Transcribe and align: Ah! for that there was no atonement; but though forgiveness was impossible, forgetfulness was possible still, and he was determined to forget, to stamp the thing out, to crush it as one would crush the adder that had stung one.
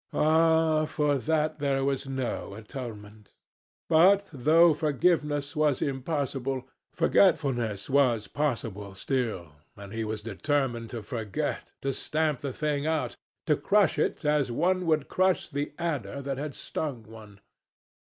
Ah! 0.13 0.85
for 0.87 1.19
that 1.19 1.59
there 1.59 1.83
was 1.85 2.07
no 2.09 2.55
atonement; 2.55 3.35
but 3.87 4.31
though 4.33 4.73
forgiveness 4.73 5.55
was 5.55 5.79
impossible, 5.79 6.67
forgetfulness 6.91 7.87
was 7.87 8.27
possible 8.27 8.95
still, 8.95 9.49
and 9.77 9.93
he 9.93 10.03
was 10.03 10.23
determined 10.23 10.89
to 10.89 11.03
forget, 11.03 11.71
to 11.83 11.93
stamp 11.93 12.41
the 12.41 12.51
thing 12.51 12.87
out, 12.87 13.15
to 13.45 13.55
crush 13.55 13.99
it 13.99 14.25
as 14.25 14.51
one 14.51 14.87
would 14.87 15.07
crush 15.07 15.47
the 15.47 15.71
adder 15.77 16.19
that 16.19 16.39
had 16.39 16.55
stung 16.55 17.03
one. 17.03 17.39